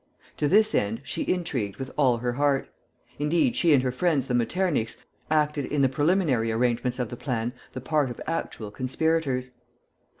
[0.37, 2.67] To this end she intrigued with all her heart.
[3.19, 4.97] Indeed, she and her friends the Metternichs
[5.29, 9.51] acted in the preliminary arrangements of the plan the part of actual conspirators.